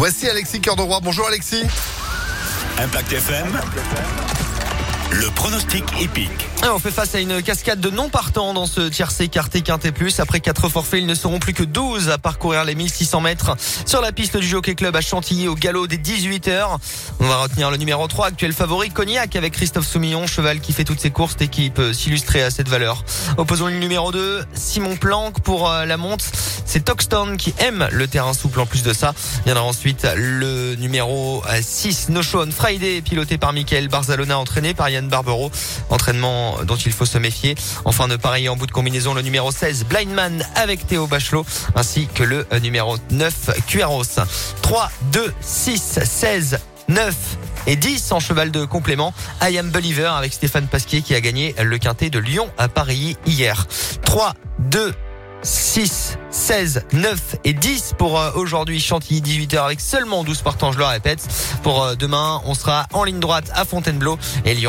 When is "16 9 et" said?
46.04-47.76, 56.30-57.52